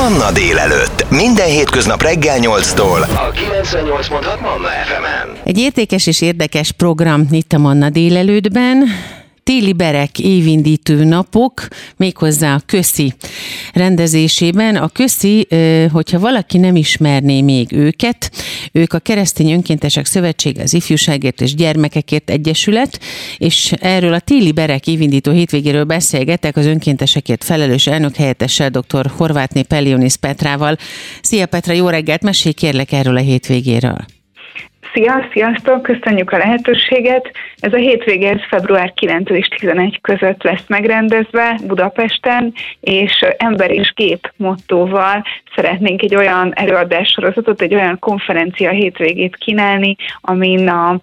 Manna 0.00 0.32
délelőtt. 0.32 1.10
Minden 1.10 1.46
hétköznap 1.46 2.02
reggel 2.02 2.38
8-tól. 2.40 3.00
A 3.02 3.30
98.6 3.30 4.40
Manna 4.40 4.68
FM-en. 4.68 5.36
Egy 5.44 5.58
értékes 5.58 6.06
és 6.06 6.20
érdekes 6.20 6.72
program 6.72 7.26
itt 7.30 7.52
a 7.52 7.58
Manna 7.58 7.90
délelőttben 7.90 8.84
téli 9.42 9.72
berek 9.72 10.18
évindítő 10.18 11.04
napok, 11.04 11.68
méghozzá 11.96 12.54
a 12.54 12.60
köszi 12.66 13.12
rendezésében. 13.72 14.76
A 14.76 14.88
köszi, 14.88 15.46
hogyha 15.92 16.18
valaki 16.18 16.58
nem 16.58 16.76
ismerné 16.76 17.40
még 17.40 17.72
őket, 17.72 18.30
ők 18.72 18.92
a 18.92 18.98
Keresztény 18.98 19.52
Önkéntesek 19.52 20.06
Szövetsége, 20.06 20.62
az 20.62 20.74
Ifjúságért 20.74 21.40
és 21.40 21.54
Gyermekekért 21.54 22.30
Egyesület, 22.30 23.00
és 23.38 23.72
erről 23.80 24.12
a 24.12 24.20
téli 24.20 24.52
berek 24.52 24.86
évindító 24.86 25.32
hétvégéről 25.32 25.84
beszélgetek 25.84 26.56
az 26.56 26.66
önkéntesekért 26.66 27.44
felelős 27.44 27.86
elnök 27.86 28.16
helyettessel, 28.16 28.70
dr. 28.70 29.10
Horvátné 29.16 29.62
Pellionis 29.62 30.16
Petrával. 30.16 30.76
Szia 31.22 31.46
Petra, 31.46 31.72
jó 31.72 31.88
reggelt, 31.88 32.22
mesélj 32.22 32.54
kérlek 32.54 32.92
erről 32.92 33.16
a 33.16 33.20
hétvégéről. 33.20 34.19
Szia, 34.92 35.28
sziasztok, 35.32 35.82
köszönjük 35.82 36.32
a 36.32 36.36
lehetőséget. 36.36 37.30
Ez 37.56 37.72
a 37.72 37.76
hétvége 37.76 38.30
ez 38.30 38.40
február 38.48 38.92
9 38.92 39.30
és 39.30 39.48
11 39.48 40.00
között 40.00 40.42
lesz 40.42 40.64
megrendezve 40.66 41.58
Budapesten, 41.66 42.52
és 42.80 43.24
ember 43.36 43.70
és 43.70 43.92
gép 43.94 44.32
mottóval 44.36 45.24
szeretnénk 45.54 46.02
egy 46.02 46.14
olyan 46.14 46.52
előadássorozatot, 46.54 47.60
egy 47.60 47.74
olyan 47.74 47.98
konferencia 47.98 48.70
hétvégét 48.70 49.36
kínálni, 49.36 49.96
amin 50.20 50.68
a 50.68 51.00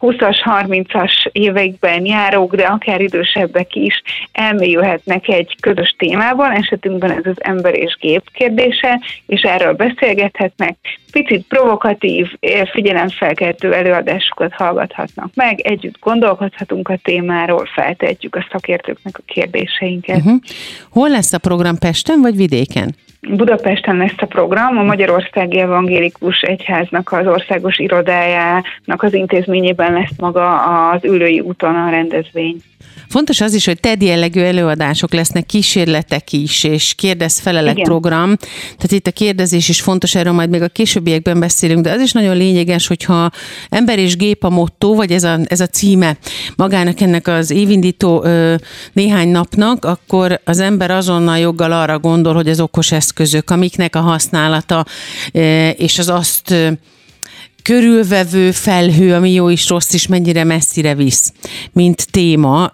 20-as, 0.00 0.36
30-as 0.44 1.26
években 1.32 2.04
járók, 2.06 2.54
de 2.54 2.62
akár 2.62 3.00
idősebbek 3.00 3.74
is 3.74 4.02
elmélyülhetnek 4.32 5.28
egy 5.28 5.56
közös 5.60 5.94
témában, 5.98 6.50
esetünkben 6.50 7.10
ez 7.10 7.26
az 7.26 7.36
ember 7.36 7.74
és 7.74 7.96
gép 8.00 8.22
kérdése, 8.32 9.00
és 9.26 9.40
erről 9.40 9.72
beszélgethetnek. 9.72 10.76
Picit 11.12 11.46
provokatív, 11.48 12.26
figyelemfelkeltő 12.72 13.74
előadásokat 13.74 14.52
hallgathatnak 14.52 15.30
meg, 15.34 15.60
együtt 15.60 15.98
gondolkodhatunk 16.00 16.88
a 16.88 16.98
témáról, 17.02 17.66
feltehetjük 17.74 18.34
a 18.34 18.46
szakértőknek 18.52 19.18
a 19.18 19.22
kérdéseinket. 19.26 20.16
Uh-huh. 20.16 20.38
Hol 20.90 21.08
lesz 21.08 21.32
a 21.32 21.38
program 21.38 21.78
Pesten 21.78 22.20
vagy 22.20 22.36
vidéken? 22.36 22.94
Budapesten 23.20 23.96
lesz 23.96 24.14
a 24.16 24.26
program, 24.26 24.78
a 24.78 24.82
Magyarországi 24.82 25.58
Evangélikus 25.58 26.40
Egyháznak 26.40 27.12
az 27.12 27.26
országos 27.26 27.78
irodájának 27.78 29.02
az 29.02 29.12
intézményében 29.12 29.92
lesz 29.92 30.16
maga 30.18 30.62
az 30.90 31.04
ülői 31.04 31.40
úton 31.40 31.74
a 31.74 31.90
rendezvény. 31.90 32.56
Fontos 33.10 33.40
az 33.40 33.54
is, 33.54 33.64
hogy 33.64 33.80
TED 33.80 34.02
jellegű 34.02 34.40
előadások 34.40 35.12
lesznek, 35.12 35.46
kísérletek 35.46 36.32
is, 36.32 36.64
és 36.64 36.94
kérdez-felelek 36.94 37.72
Igen. 37.72 37.84
program. 37.84 38.36
Tehát 38.60 38.92
itt 38.92 39.06
a 39.06 39.10
kérdezés 39.10 39.68
is 39.68 39.80
fontos, 39.80 40.14
erről 40.14 40.32
majd 40.32 40.50
még 40.50 40.62
a 40.62 40.68
későbbiekben 40.68 41.40
beszélünk, 41.40 41.84
de 41.84 41.92
az 41.92 42.00
is 42.00 42.12
nagyon 42.12 42.36
lényeges, 42.36 42.86
hogyha 42.86 43.30
ember 43.68 43.98
és 43.98 44.16
gép 44.16 44.44
a 44.44 44.50
motto, 44.50 44.94
vagy 44.94 45.10
ez 45.10 45.24
a, 45.24 45.38
ez 45.44 45.60
a 45.60 45.66
címe 45.66 46.16
magának 46.56 47.00
ennek 47.00 47.28
az 47.28 47.50
évindító 47.50 48.24
ö, 48.24 48.54
néhány 48.92 49.28
napnak, 49.28 49.84
akkor 49.84 50.40
az 50.44 50.60
ember 50.60 50.90
azonnal 50.90 51.38
joggal 51.38 51.72
arra 51.72 51.98
gondol, 51.98 52.34
hogy 52.34 52.48
az 52.48 52.60
okos 52.60 52.92
eszközök, 52.92 53.50
amiknek 53.50 53.96
a 53.96 54.00
használata, 54.00 54.84
ö, 55.32 55.68
és 55.68 55.98
az 55.98 56.08
azt 56.08 56.54
körülvevő 57.62 58.50
felhő, 58.50 59.14
ami 59.14 59.32
jó 59.32 59.48
is 59.48 59.68
rossz 59.68 59.92
is, 59.92 60.06
mennyire 60.06 60.44
messzire 60.44 60.94
visz, 60.94 61.32
mint 61.72 62.10
téma. 62.10 62.70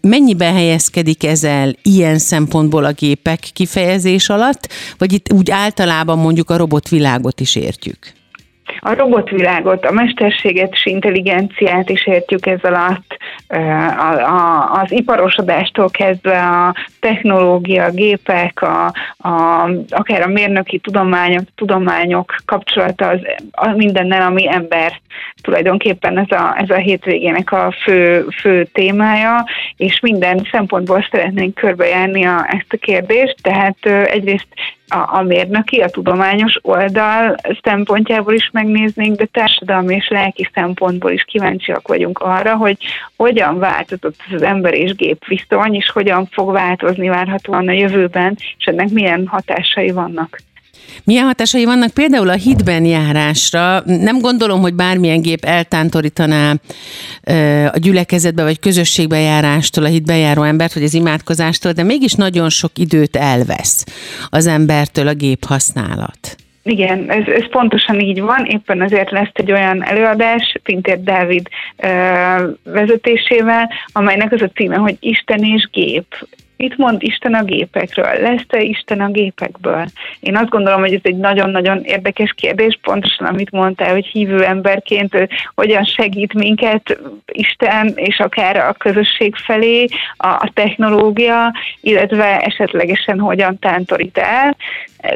Mennyiben 0.00 0.54
helyezkedik 0.54 1.24
ez 1.24 1.44
el 1.44 1.76
ilyen 1.82 2.18
szempontból 2.18 2.84
a 2.84 2.92
gépek 2.92 3.50
kifejezés 3.52 4.28
alatt, 4.28 4.68
vagy 4.98 5.12
itt 5.12 5.32
úgy 5.32 5.50
általában 5.50 6.18
mondjuk 6.18 6.50
a 6.50 6.56
robotvilágot 6.56 7.40
is 7.40 7.54
értjük? 7.56 8.18
A 8.80 8.94
robotvilágot, 8.94 9.84
a 9.84 9.92
mesterséget 9.92 10.76
intelligenciát 10.82 11.90
is 11.90 12.06
értjük 12.06 12.46
ez 12.46 12.62
alatt, 12.62 13.16
a, 13.48 13.54
a, 14.12 14.70
az 14.72 14.92
iparosodástól 14.92 15.90
kezdve 15.90 16.42
a 16.42 16.74
technológia, 17.00 17.84
a 17.84 17.90
gépek, 17.90 18.62
a, 18.62 18.92
a, 19.18 19.70
akár 19.88 20.22
a 20.22 20.26
mérnöki 20.26 20.78
tudományok, 20.78 21.44
tudományok 21.54 22.34
kapcsolata 22.44 23.08
az, 23.08 23.20
a 23.50 23.68
mindennel, 23.70 24.22
ami 24.22 24.52
ember 24.52 25.00
tulajdonképpen 25.42 26.18
ez 26.18 26.38
a, 26.38 26.56
ez 26.58 26.70
a 26.70 26.76
hétvégének 26.76 27.52
a 27.52 27.74
fő, 27.82 28.26
fő 28.40 28.64
témája, 28.64 29.44
és 29.76 30.00
minden 30.00 30.48
szempontból 30.50 31.06
szeretnénk 31.10 31.54
körbejárni 31.54 32.24
a, 32.24 32.46
ezt 32.48 32.72
a 32.72 32.76
kérdést, 32.76 33.36
tehát 33.42 33.86
egyrészt 33.86 34.48
a, 34.90 35.18
a 35.18 35.22
mérnöki, 35.22 35.80
a 35.80 35.88
tudományos 35.88 36.58
oldal 36.62 37.36
szempontjából 37.62 38.34
is 38.34 38.50
megnéznénk, 38.52 39.16
de 39.16 39.24
társadalmi 39.24 39.94
és 39.94 40.08
lelki 40.08 40.48
szempontból 40.54 41.10
is 41.10 41.22
kíváncsiak 41.22 41.88
vagyunk 41.88 42.18
arra, 42.18 42.56
hogy 42.56 42.76
hogyan 43.16 43.58
változott 43.58 44.16
az 44.34 44.42
ember 44.42 44.74
és 44.74 44.94
gép 44.94 45.26
viszony, 45.26 45.74
és 45.74 45.90
hogyan 45.90 46.26
fog 46.30 46.52
változni 46.52 47.08
várhatóan 47.08 47.68
a 47.68 47.72
jövőben, 47.72 48.36
és 48.58 48.64
ennek 48.64 48.88
milyen 48.90 49.26
hatásai 49.26 49.90
vannak. 49.90 50.38
Milyen 51.04 51.24
hatásai 51.24 51.64
vannak 51.64 51.90
például 51.90 52.28
a 52.28 52.32
hitben 52.32 52.84
járásra? 52.84 53.82
Nem 53.84 54.18
gondolom, 54.18 54.60
hogy 54.60 54.74
bármilyen 54.74 55.22
gép 55.22 55.44
eltántorítaná 55.44 56.54
a 57.72 57.78
gyülekezetbe 57.78 58.42
vagy 58.42 58.58
közösségbe 58.60 59.18
járástól 59.18 59.84
a 59.84 59.88
hitben 59.88 60.18
járó 60.18 60.42
embert, 60.42 60.74
vagy 60.74 60.82
az 60.82 60.94
imádkozástól, 60.94 61.72
de 61.72 61.82
mégis 61.82 62.12
nagyon 62.12 62.48
sok 62.48 62.70
időt 62.78 63.16
elvesz 63.16 63.84
az 64.28 64.46
embertől 64.46 65.08
a 65.08 65.14
gép 65.14 65.44
használat. 65.44 66.36
Igen, 66.62 67.10
ez, 67.10 67.26
ez 67.26 67.48
pontosan 67.50 68.00
így 68.00 68.20
van, 68.20 68.44
éppen 68.44 68.82
azért 68.82 69.10
lesz 69.10 69.30
egy 69.32 69.52
olyan 69.52 69.84
előadás 69.84 70.56
Pintér 70.62 71.02
Dávid 71.02 71.48
ö, 71.76 71.88
vezetésével, 72.64 73.70
amelynek 73.92 74.32
az 74.32 74.42
a 74.42 74.50
címe, 74.54 74.76
hogy 74.76 74.96
Isten 75.00 75.44
és 75.44 75.68
gép. 75.72 76.26
Mit 76.60 76.76
mond 76.76 77.02
Isten 77.02 77.34
a 77.34 77.44
gépekről? 77.44 78.20
Lesz-e 78.20 78.60
Isten 78.60 79.00
a 79.00 79.10
gépekből? 79.10 79.86
Én 80.20 80.36
azt 80.36 80.48
gondolom, 80.48 80.80
hogy 80.80 80.94
ez 80.94 81.00
egy 81.02 81.16
nagyon-nagyon 81.16 81.82
érdekes 81.84 82.34
kérdés, 82.36 82.78
pontosan 82.82 83.26
amit 83.26 83.50
mondtál, 83.50 83.92
hogy 83.92 84.06
hívő 84.06 84.44
emberként 84.44 85.28
hogyan 85.54 85.84
segít 85.84 86.34
minket 86.34 86.98
Isten 87.32 87.92
és 87.94 88.18
akár 88.18 88.56
a 88.56 88.72
közösség 88.72 89.34
felé 89.36 89.86
a, 90.16 90.26
a 90.26 90.50
technológia, 90.54 91.54
illetve 91.80 92.40
esetlegesen 92.40 93.18
hogyan 93.18 93.58
tántorít 93.58 94.18
el. 94.18 94.56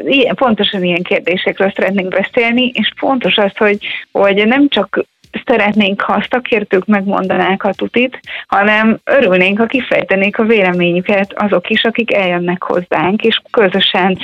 Ilyen, 0.05 0.35
pontosan 0.35 0.83
ilyen 0.83 1.03
kérdésekről 1.03 1.71
szeretnénk 1.75 2.09
beszélni, 2.09 2.71
és 2.73 2.91
fontos 2.95 3.37
az, 3.37 3.57
hogy, 3.57 3.77
hogy 4.11 4.47
nem 4.47 4.67
csak 4.69 5.05
szeretnénk, 5.45 6.01
ha 6.01 6.13
a 6.13 6.27
szakértők 6.29 6.85
megmondanák 6.85 7.63
a 7.63 7.73
tutit, 7.73 8.19
hanem 8.47 8.97
örülnénk, 9.03 9.57
ha 9.57 9.65
kifejtenék 9.65 10.39
a 10.39 10.43
véleményüket 10.43 11.33
azok 11.35 11.69
is, 11.69 11.83
akik 11.83 12.13
eljönnek 12.13 12.63
hozzánk, 12.63 13.21
és 13.21 13.41
közösen 13.51 14.17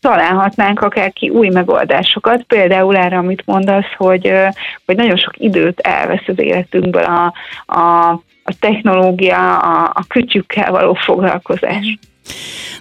találhatnánk 0.00 0.80
akár 0.80 1.12
ki 1.12 1.28
új 1.28 1.48
megoldásokat, 1.48 2.42
például 2.42 2.96
erre, 2.96 3.16
amit 3.16 3.42
mondasz, 3.46 3.92
hogy, 3.96 4.32
hogy 4.86 4.96
nagyon 4.96 5.16
sok 5.16 5.32
időt 5.36 5.80
elvesz 5.80 6.24
az 6.26 6.38
életünkből 6.38 7.04
a, 7.04 7.32
a, 7.66 8.10
a 8.44 8.52
technológia, 8.60 9.58
a, 9.58 9.90
a 9.94 10.04
kütyükkel 10.08 10.70
való 10.70 10.94
foglalkozás. 10.94 11.98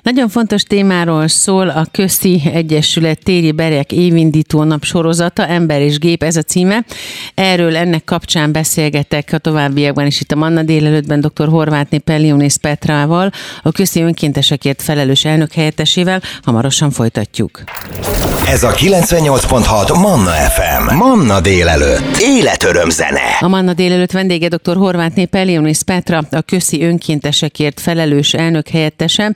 Nagyon 0.02 0.30
fontos 0.30 0.64
témáról 0.64 1.28
szól 1.28 1.70
a 1.70 1.86
Közti 1.92 2.42
Egyesület 2.54 3.24
Téri 3.24 3.52
Berek 3.52 3.92
évindító 3.92 4.64
nap 4.64 4.84
sorozata, 4.84 5.48
Ember 5.48 5.82
és 5.82 6.00
Gép, 6.00 6.24
ez 6.24 6.36
a 6.36 6.42
címe. 6.42 6.86
Erről 7.34 7.76
ennek 7.76 8.04
kapcsán 8.04 8.52
beszélgetek 8.52 9.30
a 9.32 9.38
továbbiakban 9.38 10.06
is 10.06 10.22
itt 10.22 10.32
a 10.32 10.36
Manna 10.36 10.64
délelőttben 10.64 11.22
dr. 11.22 11.48
Horvátné 11.48 11.98
Pellionész 11.98 12.56
Petrával, 12.56 13.32
a 13.62 13.72
Közti 13.72 14.02
Önkéntesekért 14.02 14.82
felelős 14.82 15.26
elnök 15.26 15.52
helyettesével. 15.52 16.22
Hamarosan 16.42 16.92
folytatjuk. 16.92 17.64
Ez 18.48 18.64
a 18.64 18.72
98.6 18.72 20.02
Manna 20.02 20.32
FM. 20.32 20.96
Manna 20.96 21.42
délelőtt. 21.42 22.18
Életöröm 22.20 22.90
zene. 22.90 23.38
A 23.40 23.48
Manna 23.48 23.74
délelőtt 23.74 24.12
vendége 24.12 24.48
dr. 24.48 24.76
Horvátné 24.76 25.26
Pellionész 25.26 25.82
Petra, 25.82 26.22
a 26.32 26.42
Közti 26.42 26.84
Önkéntesekért 26.84 27.80
felelős 27.80 28.34
elnök 28.34 28.68
helyettese. 28.68 29.36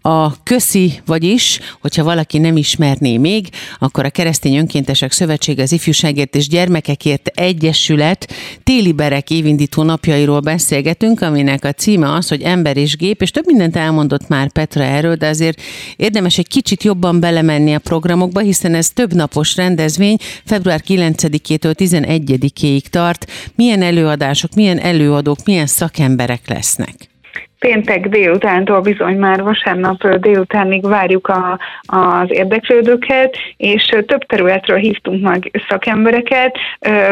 A 0.00 0.42
köszi, 0.42 1.00
vagyis, 1.06 1.60
hogyha 1.80 2.04
valaki 2.04 2.38
nem 2.38 2.56
ismerné 2.56 3.16
még, 3.16 3.48
akkor 3.78 4.04
a 4.04 4.10
Keresztény 4.10 4.56
Önkéntesek 4.56 5.12
Szövetsége 5.12 5.62
az 5.62 5.72
Ifjúságért 5.72 6.36
és 6.36 6.48
Gyermekekért 6.48 7.26
Egyesület 7.26 8.32
téli 8.62 8.92
berek 8.92 9.30
évindító 9.30 9.82
napjairól 9.82 10.40
beszélgetünk, 10.40 11.20
aminek 11.20 11.64
a 11.64 11.72
címe 11.72 12.12
az, 12.12 12.28
hogy 12.28 12.42
ember 12.42 12.76
és 12.76 12.96
gép, 12.96 13.22
és 13.22 13.30
több 13.30 13.46
mindent 13.46 13.76
elmondott 13.76 14.28
már 14.28 14.52
Petra 14.52 14.82
erről, 14.82 15.14
de 15.14 15.28
azért 15.28 15.60
érdemes 15.96 16.38
egy 16.38 16.48
kicsit 16.48 16.82
jobban 16.82 17.20
belemenni 17.20 17.74
a 17.74 17.78
programokba, 17.78 18.44
hiszen 18.46 18.74
ez 18.74 18.90
több 18.90 19.12
napos 19.12 19.56
rendezvény, 19.56 20.16
február 20.44 20.82
9-től 20.88 21.74
11-ig 21.78 22.80
tart. 22.80 23.30
Milyen 23.54 23.82
előadások, 23.82 24.54
milyen 24.54 24.78
előadók, 24.78 25.38
milyen 25.44 25.66
szakemberek 25.66 26.48
lesznek? 26.48 27.15
Péntek 27.58 28.08
délutántól 28.08 28.80
bizony 28.80 29.16
már 29.16 29.42
vasárnap 29.42 30.08
délutánig 30.08 30.88
várjuk 30.88 31.28
a, 31.28 31.58
az 31.82 32.26
érdeklődőket, 32.28 33.36
és 33.56 33.84
több 34.06 34.26
területről 34.26 34.78
hívtunk 34.78 35.22
meg 35.22 35.64
szakembereket. 35.68 36.56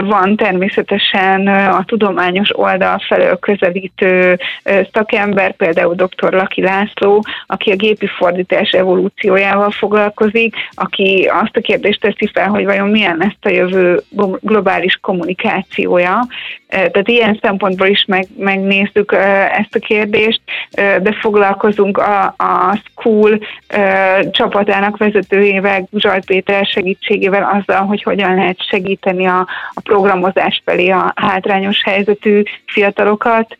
Van 0.00 0.36
természetesen 0.36 1.46
a 1.48 1.84
tudományos 1.84 2.58
oldal 2.58 2.98
felől 2.98 3.38
közelítő 3.38 4.38
szakember, 4.92 5.56
például 5.56 5.94
dr. 5.94 6.32
Laki 6.32 6.62
László, 6.62 7.24
aki 7.46 7.70
a 7.70 7.76
gépi 7.76 8.06
fordítás 8.06 8.70
evolúciójával 8.70 9.70
foglalkozik, 9.70 10.54
aki 10.70 11.30
azt 11.42 11.56
a 11.56 11.60
kérdést 11.60 12.00
teszi 12.00 12.30
fel, 12.32 12.48
hogy 12.48 12.64
vajon 12.64 12.88
milyen 12.88 13.16
lesz 13.16 13.38
a 13.42 13.48
jövő 13.48 14.02
globális 14.40 14.98
kommunikációja. 15.00 16.26
Tehát 16.68 17.08
ilyen 17.08 17.38
szempontból 17.42 17.86
is 17.86 18.04
meg, 18.04 18.26
megnézzük 18.36 19.12
ezt 19.58 19.74
a 19.74 19.78
kérdést, 19.78 20.33
de 20.74 21.12
foglalkozunk 21.20 21.98
a, 21.98 22.34
a 22.36 22.80
School 22.84 23.38
csapatának 24.30 24.96
vezetőjével, 24.96 25.88
Zsajt 25.92 26.24
Péter 26.24 26.66
segítségével 26.66 27.62
azzal, 27.62 27.86
hogy 27.86 28.02
hogyan 28.02 28.34
lehet 28.34 28.68
segíteni 28.68 29.26
a, 29.26 29.46
a 29.74 29.80
programozás 29.80 30.62
felé 30.64 30.88
a 30.88 31.12
hátrányos 31.16 31.82
helyzetű 31.82 32.42
fiatalokat, 32.66 33.56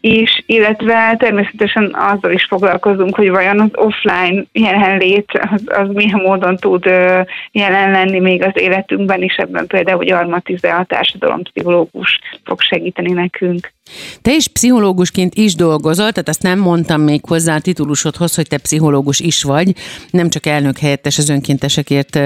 is, 0.00 0.42
illetve 0.46 1.16
természetesen 1.18 1.94
azzal 1.94 2.32
is 2.32 2.44
foglalkozunk, 2.44 3.14
hogy 3.14 3.30
vajon 3.30 3.60
az 3.60 3.70
offline 3.72 4.44
jelenlét 4.52 5.40
az, 5.50 5.62
az 5.66 5.88
milyen 5.92 6.20
módon 6.20 6.56
tud 6.56 6.84
jelen 7.52 7.90
lenni 7.90 8.20
még 8.20 8.42
az 8.42 8.52
életünkben, 8.54 9.22
és 9.22 9.34
ebben 9.36 9.66
például, 9.66 9.96
hogy 9.96 10.10
Armatize 10.10 10.74
a 10.74 10.84
társadalompszichológus 10.84 12.18
fog 12.44 12.60
segíteni 12.60 13.12
nekünk. 13.12 13.72
Te 14.22 14.34
is 14.34 14.48
pszichológusként 14.48 15.34
is 15.34 15.54
dolgozol, 15.54 16.10
tehát 16.10 16.28
azt 16.28 16.42
nem 16.42 16.58
mondtam 16.58 17.00
még 17.00 17.20
hozzá 17.26 17.54
a 17.54 17.60
titulusodhoz, 17.60 18.34
hogy 18.34 18.46
te 18.48 18.58
pszichológus 18.58 19.20
is 19.20 19.42
vagy, 19.42 19.72
nem 20.10 20.30
csak 20.30 20.46
elnök 20.46 20.78
helyettes 20.78 21.18
az 21.18 21.28
önkéntesekért 21.28 22.18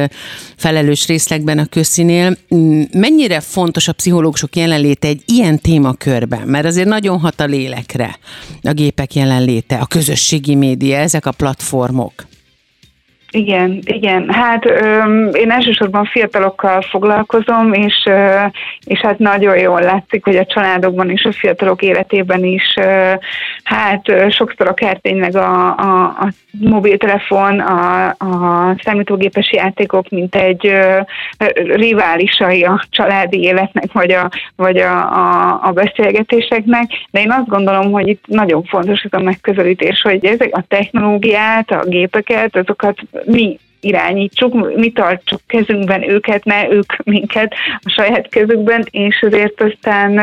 felelős 0.56 1.06
részlegben 1.06 1.58
a 1.58 1.66
közszínél. 1.66 2.36
Mm, 2.54 2.82
mennyire 2.92 3.40
fontos 3.40 3.88
a 3.88 3.92
pszichológusok 3.92 4.56
jelenléte 4.56 5.08
egy 5.08 5.22
ilyen 5.26 5.58
témakörben? 5.58 6.48
Mert 6.48 6.66
azért 6.66 6.88
nagyon 6.88 7.18
hat 7.18 7.40
a 7.40 7.46
lélekre 7.64 8.18
a 8.62 8.72
gépek 8.72 9.14
jelenléte, 9.14 9.76
a 9.76 9.86
közösségi 9.86 10.54
média, 10.54 10.96
ezek 10.96 11.26
a 11.26 11.32
platformok. 11.32 12.26
Igen, 13.34 13.78
igen. 13.84 14.32
Hát 14.32 14.66
öm, 14.66 15.30
én 15.32 15.50
elsősorban 15.50 16.04
fiatalokkal 16.04 16.82
foglalkozom, 16.82 17.72
és, 17.72 18.04
ö, 18.06 18.44
és 18.84 19.00
hát 19.00 19.18
nagyon 19.18 19.58
jól 19.58 19.80
látszik, 19.80 20.24
hogy 20.24 20.36
a 20.36 20.46
családokban 20.46 21.10
és 21.10 21.24
a 21.24 21.32
fiatalok 21.32 21.82
életében 21.82 22.44
is 22.44 22.74
ö, 22.76 23.12
hát 23.64 24.08
ö, 24.08 24.28
sokszor 24.30 24.68
akár 24.68 24.96
tényleg 24.96 25.36
a, 25.36 25.66
a, 25.76 26.02
a 26.04 26.32
mobiltelefon, 26.60 27.60
a, 27.60 28.08
a 28.08 28.74
számítógépes 28.82 29.52
játékok, 29.52 30.08
mint 30.08 30.34
egy 30.34 30.66
ö, 30.66 31.00
riválisai 31.74 32.62
a 32.62 32.84
családi 32.90 33.40
életnek, 33.40 33.92
vagy, 33.92 34.12
a, 34.12 34.30
vagy 34.56 34.78
a, 34.78 34.98
a, 34.98 35.60
a 35.62 35.70
beszélgetéseknek, 35.70 36.90
de 37.10 37.20
én 37.20 37.30
azt 37.30 37.48
gondolom, 37.48 37.92
hogy 37.92 38.08
itt 38.08 38.24
nagyon 38.26 38.64
fontos 38.64 39.02
ez 39.02 39.20
a 39.20 39.22
megközelítés, 39.22 40.00
hogy 40.00 40.24
ezek 40.24 40.56
a 40.56 40.64
technológiát, 40.68 41.70
a 41.70 41.84
gépeket, 41.84 42.56
azokat 42.56 42.98
mi 43.26 43.58
irányítsuk, 43.80 44.76
mi 44.76 44.92
tartsuk 44.92 45.40
kezünkben 45.46 46.10
őket, 46.10 46.44
ne 46.44 46.68
ők 46.70 46.96
minket 47.04 47.54
a 47.78 47.90
saját 47.90 48.28
kezükben, 48.28 48.86
és 48.90 49.22
azért 49.22 49.60
aztán 49.62 50.18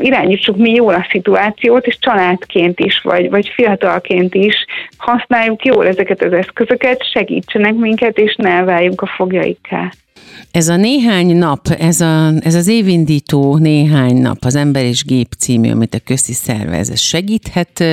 irányítsuk 0.00 0.56
mi 0.56 0.70
jól 0.70 0.94
a 0.94 1.06
szituációt, 1.10 1.86
és 1.86 1.98
családként 1.98 2.80
is, 2.80 3.00
vagy, 3.00 3.30
vagy 3.30 3.48
fiatalként 3.54 4.34
is 4.34 4.54
használjuk 4.96 5.64
jól 5.64 5.86
ezeket 5.86 6.22
az 6.22 6.32
eszközöket, 6.32 7.10
segítsenek 7.12 7.74
minket, 7.74 8.18
és 8.18 8.36
ne 8.36 8.64
váljunk 8.64 9.00
a 9.00 9.06
fogjaikká. 9.06 9.92
Ez 10.50 10.68
a 10.68 10.76
néhány 10.76 11.36
nap, 11.36 11.66
ez, 11.78 12.00
a, 12.00 12.32
ez 12.40 12.54
az 12.54 12.68
évindító 12.68 13.56
néhány 13.56 14.16
nap, 14.16 14.36
az 14.40 14.54
Ember 14.54 14.84
és 14.84 15.04
Gép 15.04 15.28
című, 15.38 15.70
amit 15.70 15.94
a 15.94 15.98
közti 16.04 16.32
szervez, 16.32 16.90
ez 16.90 17.00
segíthet 17.00 17.84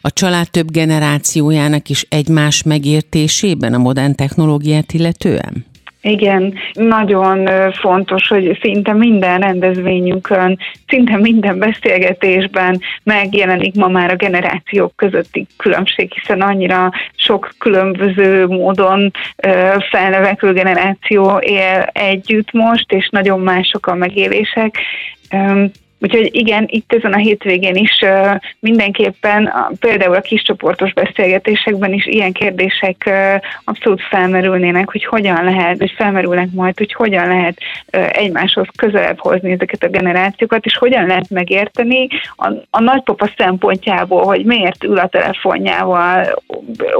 a 0.00 0.12
család 0.12 0.50
több 0.50 0.70
generációjának 0.70 1.88
is 1.88 2.06
egymás 2.08 2.62
megértésében 2.62 3.74
a 3.74 3.78
modern 3.78 4.14
technológiát 4.14 4.92
illetően? 4.92 5.64
Igen, 6.06 6.54
nagyon 6.72 7.48
fontos, 7.72 8.28
hogy 8.28 8.58
szinte 8.60 8.92
minden 8.92 9.40
rendezvényünkön, 9.40 10.58
szinte 10.86 11.16
minden 11.16 11.58
beszélgetésben 11.58 12.80
megjelenik 13.02 13.74
ma 13.74 13.88
már 13.88 14.10
a 14.10 14.16
generációk 14.16 14.96
közötti 14.96 15.46
különbség, 15.56 16.12
hiszen 16.12 16.40
annyira 16.40 16.90
sok 17.16 17.54
különböző 17.58 18.46
módon 18.46 19.10
felnövekvő 19.90 20.52
generáció 20.52 21.38
él 21.38 21.88
együtt 21.92 22.52
most, 22.52 22.92
és 22.92 23.08
nagyon 23.10 23.40
mások 23.40 23.86
a 23.86 23.94
megélések. 23.94 24.76
Úgyhogy 26.06 26.34
igen, 26.34 26.64
itt 26.68 26.92
ezen 26.92 27.12
a 27.12 27.16
hétvégén 27.16 27.74
is 27.74 28.04
mindenképpen 28.60 29.52
például 29.80 30.14
a 30.14 30.20
kiscsoportos 30.20 30.92
beszélgetésekben 30.92 31.92
is 31.92 32.06
ilyen 32.06 32.32
kérdések 32.32 33.10
abszolút 33.64 34.02
felmerülnének, 34.02 34.90
hogy 34.90 35.04
hogyan 35.04 35.44
lehet, 35.44 35.78
vagy 35.78 35.92
felmerülnek 35.96 36.48
majd, 36.52 36.78
hogy 36.78 36.92
hogyan 36.92 37.26
lehet 37.26 37.58
egymáshoz 38.10 38.66
közelebb 38.76 39.18
hozni 39.18 39.52
ezeket 39.52 39.82
a 39.82 39.88
generációkat, 39.88 40.64
és 40.64 40.76
hogyan 40.76 41.06
lehet 41.06 41.30
megérteni 41.30 42.08
a, 42.36 42.52
a 42.70 42.80
nagypapa 42.80 43.30
szempontjából, 43.36 44.24
hogy 44.24 44.44
miért 44.44 44.84
ül 44.84 44.98
a 44.98 45.08
telefonjával 45.08 46.42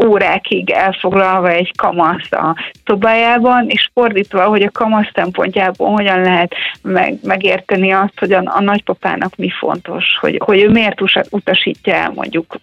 órákig 0.07 0.71
elfoglalva 0.71 1.51
egy 1.51 1.73
kamasz 1.77 2.33
a 2.33 2.57
szobájában, 2.85 3.69
és 3.69 3.91
fordítva, 3.93 4.45
hogy 4.45 4.63
a 4.63 4.71
kamasz 4.71 5.11
szempontjából 5.15 5.91
hogyan 5.91 6.21
lehet 6.21 6.55
meg, 6.83 7.15
megérteni 7.23 7.93
azt, 7.93 8.19
hogy 8.19 8.33
a, 8.33 8.43
a 8.45 8.61
nagypapa 8.61 8.96
nagypapának 9.01 9.37
mi 9.37 9.51
fontos, 9.51 10.05
hogy, 10.21 10.41
hogy 10.45 10.61
ő 10.61 10.71
miért 10.71 11.01
utasítja 11.31 11.95
el 11.95 12.11
mondjuk 12.15 12.61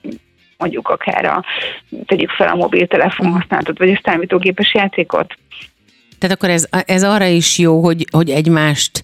mondjuk 0.58 0.90
akár 0.90 1.26
a, 1.26 1.44
tegyük 2.06 2.30
fel 2.30 2.48
a 2.48 2.56
mobiltelefon 2.56 3.32
használatot, 3.32 3.78
vagy 3.78 3.90
a 3.90 4.02
számítógépes 4.04 4.74
játékot. 4.74 5.34
Tehát 6.20 6.36
akkor 6.36 6.50
ez, 6.50 6.68
ez 6.86 7.04
arra 7.04 7.26
is 7.26 7.58
jó, 7.58 7.82
hogy, 7.84 8.06
hogy 8.12 8.30
egymást 8.30 9.02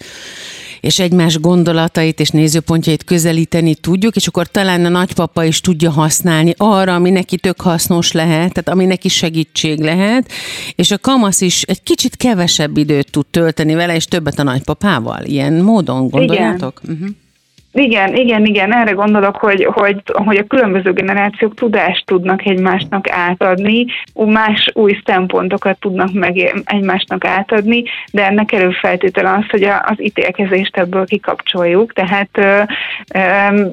és 0.81 0.99
egymás 0.99 1.39
gondolatait 1.39 2.19
és 2.19 2.29
nézőpontjait 2.29 3.03
közelíteni 3.03 3.75
tudjuk, 3.75 4.15
és 4.15 4.27
akkor 4.27 4.47
talán 4.47 4.85
a 4.85 4.89
nagypapa 4.89 5.43
is 5.43 5.61
tudja 5.61 5.91
használni 5.91 6.53
arra, 6.57 6.95
ami 6.95 7.09
neki 7.09 7.37
tök 7.37 7.61
hasznos 7.61 8.11
lehet, 8.11 8.53
tehát 8.53 8.69
ami 8.69 8.85
neki 8.85 9.07
segítség 9.07 9.79
lehet, 9.79 10.31
és 10.75 10.91
a 10.91 10.97
kamasz 10.97 11.41
is 11.41 11.61
egy 11.61 11.83
kicsit 11.83 12.15
kevesebb 12.15 12.77
időt 12.77 13.11
tud 13.11 13.25
tölteni 13.25 13.73
vele, 13.73 13.95
és 13.95 14.05
többet 14.05 14.39
a 14.39 14.43
nagypapával. 14.43 15.23
Ilyen 15.23 15.53
módon 15.53 16.07
gondoljátok? 16.07 16.81
Igen. 16.83 16.95
Uh-huh. 16.95 17.15
Igen, 17.71 18.15
igen, 18.15 18.45
igen, 18.45 18.73
erre 18.73 18.91
gondolok, 18.91 19.35
hogy, 19.35 19.67
hogy, 19.71 20.01
hogy 20.05 20.37
a 20.37 20.47
különböző 20.47 20.93
generációk 20.93 21.55
tudást 21.55 22.05
tudnak 22.05 22.45
egymásnak 22.45 23.09
átadni, 23.09 23.85
más 24.13 24.69
új 24.73 25.01
szempontokat 25.05 25.79
tudnak 25.79 26.13
meg 26.13 26.61
egymásnak 26.63 27.25
átadni, 27.25 27.83
de 28.11 28.25
ennek 28.25 28.51
előfeltétele 28.51 29.31
az, 29.31 29.49
hogy 29.49 29.63
az 29.63 30.01
ítélkezést 30.01 30.77
ebből 30.77 31.05
kikapcsoljuk, 31.05 31.93
tehát 31.93 32.29
ö, 32.37 32.61
ö, 33.13 33.65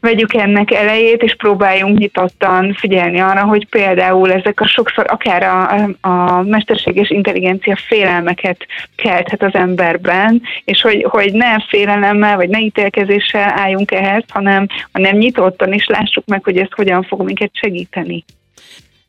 vegyük 0.00 0.34
ennek 0.34 0.72
elejét, 0.72 1.22
és 1.22 1.34
próbáljunk 1.34 1.98
nyitottan 1.98 2.72
figyelni 2.72 3.20
arra, 3.20 3.44
hogy 3.44 3.68
például 3.68 4.32
ezek 4.32 4.60
a 4.60 4.66
sokszor 4.66 5.06
akár 5.08 5.42
a, 5.42 5.88
a 6.08 6.42
mesterséges 6.42 7.10
intelligencia 7.10 7.76
félelmeket 7.76 8.66
kelthet 8.94 9.42
az 9.42 9.54
emberben, 9.54 10.42
és 10.64 10.80
hogy, 10.80 11.06
hogy 11.08 11.32
ne 11.32 11.60
félelemmel, 11.68 12.36
vagy 12.36 12.48
ne 12.48 12.60
ítélkezéssel 12.60 13.52
álljunk 13.56 13.90
ehhez, 13.90 14.24
hanem, 14.28 14.66
hanem 14.92 15.16
nyitottan 15.16 15.72
is 15.72 15.86
lássuk 15.86 16.24
meg, 16.26 16.44
hogy 16.44 16.56
ez 16.56 16.68
hogyan 16.70 17.02
fog 17.02 17.22
minket 17.22 17.50
segíteni. 17.52 18.24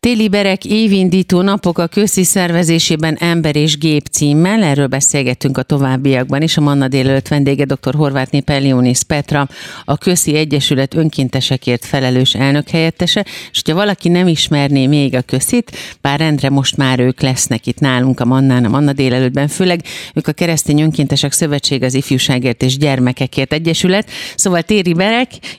Téli 0.08 0.30
Berek 0.30 0.66
évindító 0.66 1.42
napok 1.42 1.78
a 1.78 1.88
közti 1.88 2.24
szervezésében 2.24 3.16
Ember 3.16 3.56
és 3.56 3.78
Gép 3.78 4.08
címmel, 4.12 4.64
erről 4.64 4.88
beszélgettünk 4.88 5.58
a 5.58 5.64
továbbiakban 5.64 6.42
is. 6.42 6.58
A 6.58 6.62
Manna 6.62 6.88
délőtt 6.88 7.28
vendége 7.28 7.66
dr. 7.66 7.96
Horváth 7.96 8.38
Pellionis 8.38 9.04
Petra, 9.04 9.48
a 9.86 9.98
Köszi 9.98 10.36
Egyesület 10.36 10.94
önkéntesekért 10.94 11.86
felelős 11.86 12.34
elnök 12.34 12.70
helyettese, 12.70 13.26
és 13.52 13.62
hogyha 13.64 13.80
valaki 13.80 14.10
nem 14.10 14.28
ismerné 14.28 14.88
még 14.88 15.16
a 15.16 15.22
Köszit, 15.22 15.72
bár 16.02 16.20
rendre 16.20 16.50
most 16.50 16.78
már 16.78 17.00
ők 17.00 17.22
lesznek 17.22 17.68
itt 17.68 17.80
nálunk 17.80 18.20
a 18.20 18.26
Mannán, 18.26 18.66
a 18.66 18.70
Manna 18.70 18.94
délelőttben, 18.94 19.48
főleg 19.48 19.82
ők 20.14 20.28
a 20.28 20.32
Keresztény 20.32 20.82
Önkéntesek 20.82 21.32
Szövetség 21.32 21.84
az 21.84 21.94
Ifjúságért 21.94 22.64
és 22.64 22.78
Gyermekekért 22.78 23.54
Egyesület, 23.54 24.10
szóval 24.36 24.62
Téri 24.62 24.96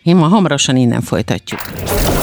én 0.02 0.16
ma 0.16 0.26
hamarosan 0.26 0.76
innen 0.76 1.00
folytatjuk. 1.00 1.60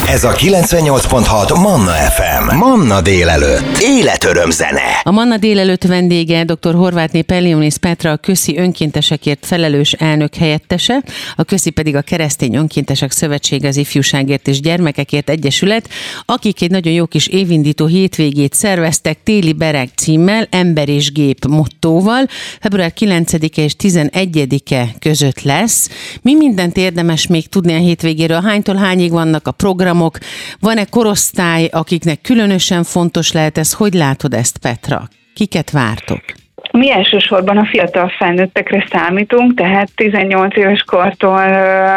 Ez 0.07 0.23
a 0.23 0.31
98.6 0.31 1.61
Manna 1.61 1.95
FM. 2.09 2.55
Manna 2.55 3.01
délelőtt. 3.01 3.77
Életöröm 3.81 4.49
zene. 4.49 5.01
A 5.03 5.11
Manna 5.11 5.37
délelőtt 5.37 5.83
vendége 5.83 6.43
dr. 6.43 6.73
Horvátné 6.73 7.21
Pellionis 7.21 7.77
Petra, 7.77 8.11
a 8.11 8.17
Köszi 8.17 8.57
önkéntesekért 8.57 9.45
felelős 9.45 9.93
elnök 9.93 10.35
helyettese, 10.35 11.03
a 11.35 11.43
Köszi 11.43 11.69
pedig 11.69 11.95
a 11.95 12.01
Keresztény 12.01 12.55
Önkéntesek 12.55 13.11
Szövetsége 13.11 13.67
az 13.67 13.77
Ifjúságért 13.77 14.47
és 14.47 14.59
Gyermekekért 14.59 15.29
Egyesület, 15.29 15.89
akik 16.25 16.61
egy 16.61 16.71
nagyon 16.71 16.93
jó 16.93 17.05
kis 17.05 17.27
évindító 17.27 17.85
hétvégét 17.85 18.53
szerveztek 18.53 19.17
téli 19.23 19.53
bereg 19.53 19.89
címmel, 19.95 20.47
ember 20.51 20.89
és 20.89 21.11
gép 21.11 21.45
mottóval. 21.45 22.25
Február 22.59 22.93
9-e 22.99 23.61
és 23.61 23.75
11-e 23.83 24.87
között 24.99 25.41
lesz. 25.41 25.89
Mi 26.21 26.35
mindent 26.35 26.77
érdemes 26.77 27.27
még 27.27 27.47
tudni 27.47 27.73
a 27.73 27.77
hétvégéről? 27.77 28.41
Hánytól 28.41 28.75
hányig 28.75 29.11
vannak 29.11 29.47
a 29.47 29.51
programok? 29.51 30.17
Van-e 30.59 30.85
korosztály, 30.85 31.69
akiknek 31.99 32.21
különösen 32.21 32.83
fontos 32.83 33.31
lehet 33.31 33.57
ez? 33.57 33.73
Hogy 33.73 33.93
látod 33.93 34.33
ezt, 34.33 34.57
Petra? 34.57 35.09
Kiket 35.33 35.71
vártok? 35.71 36.23
Mi 36.71 36.91
elsősorban 36.91 37.57
a 37.57 37.65
fiatal 37.65 38.11
felnőttekre 38.17 38.85
számítunk, 38.89 39.53
tehát 39.53 39.89
18 39.95 40.57
éves 40.57 40.83
kortól 40.83 41.43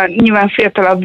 nyilván 0.07 0.49
fiatalabb 0.49 1.03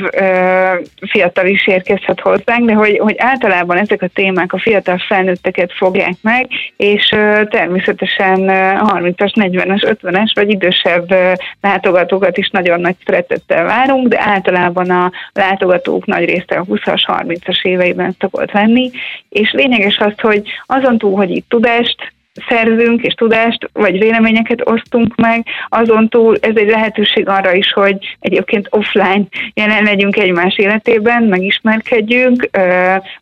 fiatal 1.10 1.46
is 1.46 1.68
érkezhet 1.68 2.20
hozzánk, 2.20 2.66
de 2.66 2.74
hogy, 2.74 2.98
hogy 2.98 3.16
általában 3.18 3.78
ezek 3.78 4.02
a 4.02 4.08
témák 4.08 4.54
a 4.54 4.60
fiatal 4.60 4.98
felnőtteket 5.08 5.74
fogják 5.74 6.16
meg, 6.22 6.48
és 6.78 7.08
természetesen 7.50 8.40
uh, 8.40 8.50
30-as, 8.50 9.32
40-es, 9.36 9.98
50-es 10.02 10.32
vagy 10.34 10.50
idősebb 10.50 11.16
látogatókat 11.62 12.38
is 12.38 12.50
nagyon 12.50 12.82
nagy 12.82 12.96
szeretettel 13.06 13.64
várunk, 13.64 14.08
de 14.08 14.18
általában 14.22 14.90
a 14.90 15.12
látogatók 15.34 16.06
nagy 16.06 16.26
része 16.26 16.56
a 16.56 16.66
20-as, 16.66 17.02
30-as 17.08 17.62
éveiben 17.62 18.16
szokott 18.20 18.52
lenni, 18.52 18.92
és 19.30 19.52
lényeges 19.52 19.98
az, 19.98 20.14
hogy 20.22 20.42
azon 20.66 20.98
túl, 20.98 21.16
hogy 21.16 21.30
itt 21.30 21.50
tudást 21.50 22.16
szerzünk 22.48 23.02
és 23.02 23.14
tudást, 23.14 23.70
vagy 23.74 24.00
véleményeket 24.00 24.70
osztunk 24.70 25.16
meg, 25.16 25.46
azon 25.70 26.10
túl 26.10 26.38
ez 26.42 26.56
egy 26.56 26.70
lehetőség 26.70 27.28
arra 27.28 27.54
is, 27.54 27.74
hogy 27.74 28.18
egyébként 28.20 28.68
offline 28.70 29.24
jelen 29.54 29.84
legyünk 29.84 30.18
egymás 30.18 30.58
életében, 30.58 31.24
megismerkedjünk, 31.24 32.50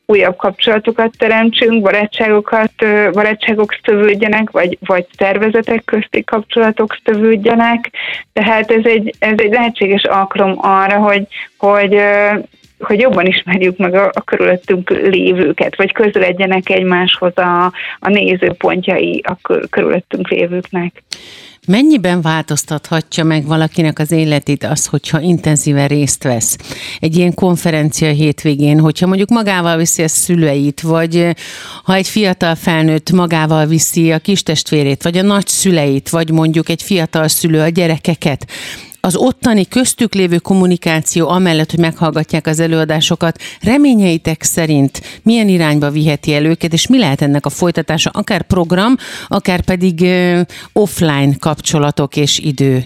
újabb 0.05 0.35
kapcsolatokat 0.35 1.17
teremtsünk, 1.17 1.81
barátságokat, 1.81 2.71
barátságok 3.11 3.75
szövődjenek, 3.83 4.49
vagy, 4.49 4.77
vagy 4.85 5.05
szervezetek 5.17 5.83
közti 5.85 6.23
kapcsolatok 6.23 6.97
szövődjenek. 7.03 7.91
Tehát 8.33 8.71
ez 8.71 8.85
egy, 8.85 9.13
ez 9.19 9.35
egy 9.37 9.51
lehetséges 9.51 10.03
alkalom 10.03 10.55
arra, 10.57 10.97
hogy, 10.97 11.27
hogy 11.57 12.01
hogy 12.79 12.99
jobban 12.99 13.25
ismerjük 13.25 13.77
meg 13.77 13.93
a, 13.93 14.11
a 14.13 14.21
körülöttünk 14.21 14.89
lévőket, 14.89 15.75
vagy 15.75 15.91
közeledjenek 15.91 16.69
egymáshoz 16.69 17.37
a, 17.37 17.65
a 17.99 18.09
nézőpontjai 18.09 19.23
a 19.25 19.37
körülöttünk 19.69 20.29
lévőknek. 20.29 21.03
Mennyiben 21.67 22.21
változtathatja 22.21 23.23
meg 23.23 23.45
valakinek 23.45 23.99
az 23.99 24.11
életét 24.11 24.63
az, 24.63 24.85
hogyha 24.85 25.19
intenzíven 25.19 25.87
részt 25.87 26.23
vesz 26.23 26.57
egy 26.99 27.15
ilyen 27.15 27.33
konferencia 27.33 28.09
hétvégén, 28.09 28.79
hogyha 28.79 29.07
mondjuk 29.07 29.29
magával 29.29 29.77
viszi 29.77 30.03
a 30.03 30.07
szüleit, 30.07 30.81
vagy 30.81 31.35
ha 31.83 31.93
egy 31.93 32.07
fiatal 32.07 32.55
felnőtt 32.55 33.11
magával 33.11 33.65
viszi 33.65 34.11
a 34.11 34.19
kistestvérét, 34.19 35.03
vagy 35.03 35.17
a 35.17 35.21
nagyszüleit, 35.21 36.09
vagy 36.09 36.31
mondjuk 36.31 36.69
egy 36.69 36.81
fiatal 36.81 37.27
szülő 37.27 37.61
a 37.61 37.69
gyerekeket, 37.69 38.45
az 39.05 39.15
ottani 39.15 39.67
köztük 39.67 40.13
lévő 40.13 40.37
kommunikáció, 40.37 41.29
amellett, 41.29 41.71
hogy 41.71 41.79
meghallgatják 41.79 42.47
az 42.47 42.59
előadásokat, 42.59 43.41
reményeitek 43.61 44.43
szerint 44.43 45.01
milyen 45.23 45.47
irányba 45.47 45.89
viheti 45.89 46.33
el 46.33 46.45
őket, 46.45 46.73
és 46.73 46.87
mi 46.87 46.97
lehet 46.97 47.21
ennek 47.21 47.45
a 47.45 47.49
folytatása, 47.49 48.09
akár 48.13 48.41
program, 48.41 48.95
akár 49.27 49.61
pedig 49.61 50.05
offline 50.73 51.35
kapcsolatok 51.39 52.15
és 52.15 52.39
idő 52.39 52.85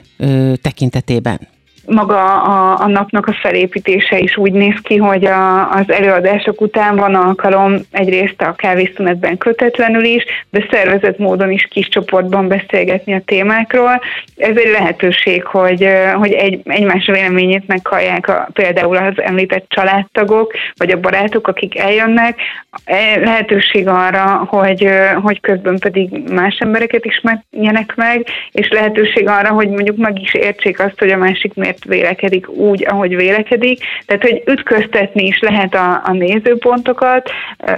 tekintetében? 0.61 1.47
Maga 1.89 2.41
a, 2.41 2.79
a 2.81 2.87
napnak 2.87 3.27
a 3.27 3.37
felépítése 3.41 4.19
is 4.19 4.37
úgy 4.37 4.51
néz 4.51 4.75
ki, 4.81 4.97
hogy 4.97 5.25
a, 5.25 5.71
az 5.71 5.91
előadások 5.91 6.61
után 6.61 6.95
van 6.95 7.15
alkalom 7.15 7.75
egyrészt 7.91 8.41
a 8.41 8.53
kávészünetben 8.55 9.37
kötetlenül 9.37 10.03
is, 10.03 10.23
de 10.49 10.65
szervezett 10.71 11.17
módon 11.17 11.51
is 11.51 11.67
kis 11.69 11.87
csoportban 11.87 12.47
beszélgetni 12.47 13.13
a 13.13 13.21
témákról. 13.25 14.01
Ez 14.37 14.55
egy 14.55 14.71
lehetőség, 14.71 15.43
hogy, 15.43 15.87
hogy 16.13 16.31
egy, 16.31 16.61
egymás 16.63 17.05
véleményét 17.05 17.67
meghallják 17.67 18.27
a, 18.27 18.47
például 18.53 18.97
az 18.97 19.21
említett 19.21 19.65
családtagok, 19.69 20.53
vagy 20.75 20.91
a 20.91 20.99
barátok, 20.99 21.47
akik 21.47 21.79
eljönnek. 21.79 22.39
E, 22.83 23.19
lehetőség 23.19 23.87
arra, 23.87 24.45
hogy, 24.47 24.89
hogy 25.21 25.39
közben 25.39 25.77
pedig 25.79 26.29
más 26.31 26.57
embereket 26.59 27.05
ismerjenek 27.05 27.95
meg, 27.95 28.25
és 28.51 28.69
lehetőség 28.69 29.27
arra, 29.27 29.49
hogy 29.49 29.69
mondjuk 29.69 29.97
meg 29.97 30.21
is 30.21 30.33
értsék 30.33 30.79
azt, 30.79 30.99
hogy 30.99 31.11
a 31.11 31.17
másik 31.17 31.53
miért 31.53 31.78
miért 31.85 32.01
vélekedik 32.01 32.49
úgy, 32.49 32.85
ahogy 32.87 33.15
vélekedik. 33.15 33.83
Tehát, 34.05 34.21
hogy 34.21 34.43
ütköztetni 34.45 35.25
is 35.25 35.39
lehet 35.39 35.75
a, 35.75 36.01
a 36.05 36.11
nézőpontokat, 36.11 37.29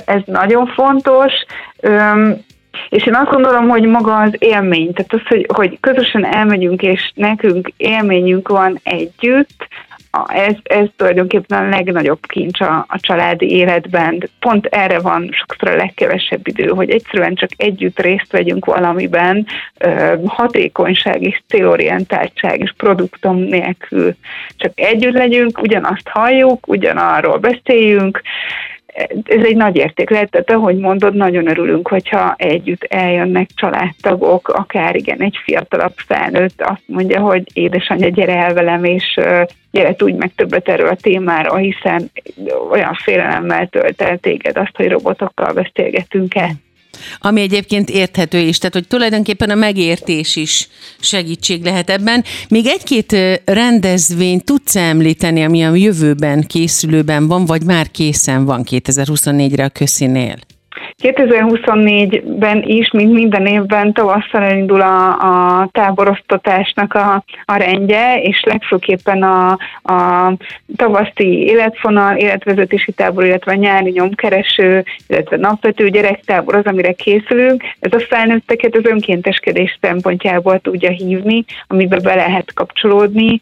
ez 0.06 0.22
nagyon 0.26 0.66
fontos. 0.68 1.34
És 2.90 3.06
én 3.06 3.16
azt 3.16 3.32
gondolom, 3.32 3.68
hogy 3.68 3.84
maga 3.84 4.16
az 4.18 4.36
élmény, 4.40 4.94
tehát 4.94 5.14
az, 5.14 5.28
hogy, 5.28 5.46
hogy 5.54 5.78
közösen 5.80 6.26
elmegyünk, 6.26 6.82
és 6.82 7.12
nekünk 7.16 7.72
élményünk 7.78 8.48
van 8.48 8.80
együtt, 8.84 9.68
ez, 10.28 10.56
ez 10.64 10.88
tulajdonképpen 10.96 11.64
a 11.64 11.70
legnagyobb 11.70 12.26
kincs 12.26 12.62
a, 12.62 12.86
a 12.88 13.00
családi 13.00 13.50
életben. 13.52 14.30
Pont 14.40 14.66
erre 14.66 15.00
van 15.00 15.30
sokszor 15.32 15.70
a 15.70 15.76
legkevesebb 15.76 16.48
idő, 16.48 16.68
hogy 16.68 16.90
egyszerűen 16.90 17.36
csak 17.36 17.50
együtt 17.58 18.00
részt 18.00 18.32
vegyünk 18.32 18.66
valamiben, 18.66 19.48
hatékonyság 20.26 21.22
és 21.22 21.42
célorientáltság 21.48 22.60
és 22.60 22.74
produktom 22.78 23.38
nélkül. 23.38 24.16
Csak 24.56 24.72
együtt 24.76 25.14
legyünk, 25.14 25.62
ugyanazt 25.62 26.08
halljuk, 26.08 26.68
ugyanarról 26.68 27.38
beszéljünk, 27.38 28.22
ez 29.24 29.44
egy 29.44 29.56
nagy 29.56 29.76
érték 29.76 30.10
lehet, 30.10 30.30
tehát 30.30 30.52
ahogy 30.52 30.78
mondod, 30.78 31.16
nagyon 31.16 31.48
örülünk, 31.48 31.88
hogyha 31.88 32.34
együtt 32.38 32.84
eljönnek 32.84 33.50
családtagok, 33.56 34.48
akár 34.48 34.96
igen, 34.96 35.22
egy 35.22 35.38
fiatalabb 35.44 35.94
felnőtt 35.96 36.62
azt 36.62 36.84
mondja, 36.86 37.20
hogy 37.20 37.44
édesanyja, 37.54 38.08
gyere 38.08 38.36
el 38.36 38.54
velem, 38.54 38.84
és 38.84 39.20
gyere, 39.72 39.96
tudj 39.96 40.18
meg 40.18 40.32
többet 40.36 40.70
erről 40.70 40.88
a 40.88 40.96
témáról, 40.96 41.58
hiszen 41.58 42.12
olyan 42.72 42.94
félelemmel 42.94 43.68
tölt 43.68 44.02
el 44.02 44.18
téged 44.18 44.58
azt, 44.58 44.76
hogy 44.76 44.90
robotokkal 44.90 45.54
beszélgetünk-e. 45.54 46.52
Ami 47.20 47.42
egyébként 47.42 47.90
érthető 47.90 48.40
is, 48.40 48.58
tehát 48.58 48.74
hogy 48.74 48.88
tulajdonképpen 48.88 49.50
a 49.50 49.56
megértés 49.56 50.36
is 50.36 50.68
segítség 51.00 51.64
lehet 51.64 51.90
ebben. 51.90 52.24
Még 52.50 52.66
egy-két 52.66 53.16
rendezvény 53.46 54.42
tudsz 54.42 54.76
említeni, 54.76 55.44
ami 55.44 55.64
a 55.64 55.76
jövőben 55.76 56.48
készülőben 56.48 57.28
van, 57.28 57.46
vagy 57.46 57.64
már 57.64 57.92
készen 57.92 58.46
van 58.46 58.66
2024-re 58.70 59.64
a 59.64 59.70
Köszinél? 59.70 60.36
2024-ben 61.04 62.64
is, 62.64 62.92
mint 62.92 63.14
minden 63.14 63.46
évben 63.46 63.94
tavasszal 63.94 64.44
elindul 64.44 64.82
a, 64.82 65.10
a 65.10 65.70
táborosztatásnak 65.72 66.94
a, 66.94 67.24
a 67.46 67.56
rendje, 67.56 68.22
és 68.22 68.44
legfőképpen 68.44 69.24
a, 69.24 69.52
a 69.84 70.34
tavaszti 70.76 71.44
életfonal, 71.44 72.16
életvezetési 72.16 72.92
tábor, 72.92 73.26
illetve 73.26 73.56
nyári 73.56 73.90
nyomkereső, 73.90 74.84
illetve 75.08 75.38
napvető 75.38 75.90
gyerektábor 75.90 76.56
az, 76.56 76.66
amire 76.66 76.92
készülünk. 76.92 77.64
Ez 77.80 77.94
a 77.94 78.00
felnőtteket 78.00 78.76
az 78.76 78.86
önkénteskedés 78.86 79.78
szempontjából 79.82 80.60
tudja 80.60 80.90
hívni, 80.90 81.46
amiben 81.68 82.00
be 82.04 82.16
lehet 82.16 82.54
kapcsolódni. 82.54 83.40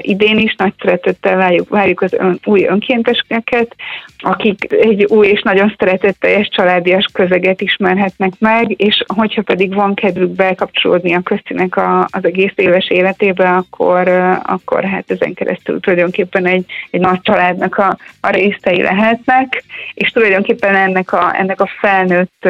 Idén 0.00 0.38
is 0.38 0.54
nagy 0.56 0.72
szeretettel 0.78 1.36
várjuk, 1.36 1.68
várjuk 1.68 2.00
az 2.00 2.12
ön, 2.12 2.38
új 2.44 2.64
önkénteseket, 2.64 3.76
akik 4.18 4.72
egy 4.72 5.04
új 5.04 5.26
és 5.26 5.42
nagyon 5.42 5.74
szeretetteljes 5.78 6.48
családias 6.90 7.10
közeget 7.12 7.60
ismerhetnek 7.60 8.32
meg, 8.38 8.80
és 8.80 9.02
hogyha 9.06 9.42
pedig 9.42 9.74
van 9.74 9.94
kedvük 9.94 10.30
bekapcsolódni 10.30 11.14
a 11.14 11.20
köztinek 11.22 11.76
a, 11.76 12.00
az 12.10 12.24
egész 12.24 12.52
éves 12.54 12.88
életébe, 12.88 13.48
akkor, 13.48 14.08
akkor 14.42 14.84
hát 14.84 15.10
ezen 15.10 15.34
keresztül 15.34 15.80
tulajdonképpen 15.80 16.46
egy, 16.46 16.64
egy 16.90 17.00
nagy 17.00 17.20
családnak 17.22 17.76
a, 17.76 17.96
a 18.20 18.30
részei 18.30 18.82
lehetnek, 18.82 19.64
és 19.94 20.08
tulajdonképpen 20.08 20.74
ennek 20.74 21.12
a, 21.12 21.38
ennek 21.38 21.60
a 21.60 21.70
felnőtt 21.80 22.48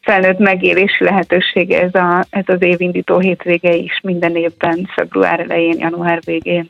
felnőtt 0.00 0.38
megélési 0.38 1.04
lehetősége 1.04 1.80
ez, 1.82 1.94
a, 1.94 2.24
ez 2.30 2.44
az 2.46 2.62
évindító 2.62 3.18
hétvége 3.18 3.74
is 3.74 4.00
minden 4.02 4.36
évben, 4.36 4.88
február 4.94 5.40
elején, 5.40 5.78
január 5.78 6.20
végén. 6.24 6.68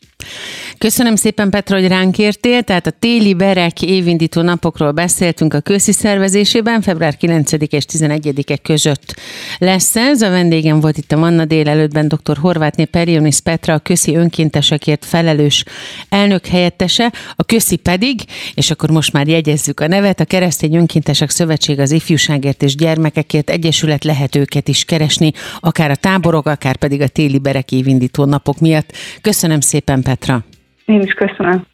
Köszönöm 0.79 1.17
szépen 1.17 1.51
Petra, 1.51 1.79
hogy 1.79 1.89
ránk 1.89 2.19
értél, 2.19 2.63
tehát 2.63 2.87
a 2.87 2.93
téli 2.99 3.35
berek 3.35 3.83
évindító 3.83 4.41
napokról 4.41 4.93
beszéltünk 4.93 5.55
a 5.55 5.61
köszi 5.61 5.93
szervezésében, 5.93 6.83
február 6.83 7.17
9 7.17 7.53
és 7.53 7.85
11-e 7.93 8.57
között 8.57 9.15
lesz 9.59 9.97
ez. 9.97 10.23
A 10.23 10.31
vendégem 10.31 10.81
volt 10.81 10.99
itt 10.99 11.13
a 11.13 11.17
Manna 11.17 11.45
délelőttben 11.45 12.09
dr. 12.09 12.37
Horvátné 12.37 12.85
Perionis 12.85 13.41
Petra, 13.41 13.75
a 13.75 13.79
köszi 13.79 14.17
önkéntesekért 14.17 15.05
felelős 15.05 15.65
elnök 16.09 16.47
helyettese, 16.47 17.13
a 17.37 17.45
köszi 17.45 17.77
pedig, 17.77 18.21
és 18.55 18.71
akkor 18.71 18.91
most 18.91 19.13
már 19.13 19.29
jegyezzük 19.29 19.81
a 19.81 19.87
nevet, 19.87 20.21
a 20.21 20.25
Keresztény 20.25 20.75
Önkéntesek 20.75 21.31
Szövetség 21.31 21.79
az 21.79 21.91
ifjúságért 21.91 22.63
és 22.63 22.75
gyermekekért 22.75 23.51
egyesület 23.51 24.05
lehet 24.05 24.37
őket 24.37 24.69
is 24.69 24.85
keresni, 24.85 25.33
akár 25.61 25.91
a 25.91 25.97
táborok, 25.97 26.47
akár 26.47 26.77
pedig 26.77 27.01
a 27.01 27.09
téli 27.09 27.39
berek 27.39 27.73
évindító 27.73 28.25
napok 28.25 28.59
miatt. 28.59 28.93
Köszönöm 29.21 29.61
szépen, 29.61 30.03
Petra! 30.19 30.45
Én 30.85 31.01
is 31.03 31.13
köszönöm. 31.13 31.67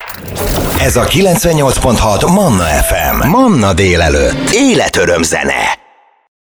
Ez 0.80 0.96
a 0.96 1.04
98.6 1.04 2.32
Manna 2.34 2.64
FM. 2.64 3.28
Manna 3.28 3.72
délelőtt. 3.72 4.50
Életöröm 4.52 5.22
zene. 5.22 5.79